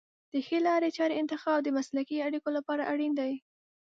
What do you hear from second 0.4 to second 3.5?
ښې لارې چارې انتخاب د مسلکي اړیکو لپاره اړین دی.